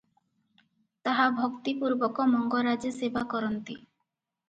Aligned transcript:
ତାହା 1.09 1.27
ଭକ୍ତି 1.41 1.75
ପୂର୍ବକ 1.83 2.29
ମଙ୍ଗରାଜେ 2.35 2.95
ସେବାକରନ୍ତି। 2.99 3.81